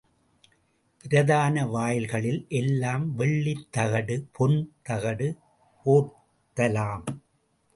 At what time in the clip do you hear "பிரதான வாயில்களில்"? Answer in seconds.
1.01-2.45